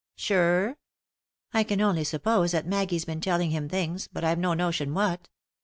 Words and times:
"Sure?" 0.27 0.77
"I 1.53 1.61
can 1.63 1.79
only 1.79 2.03
suppose 2.03 2.53
that 2.53 2.65
Maggie's 2.65 3.05
been 3.05 3.21
telling 3.21 3.51
bim 3.51 3.69
things, 3.69 4.07
but 4.11 4.23
I've 4.23 4.39
no 4.39 4.55
notion 4.55 4.95
what." 4.95 5.29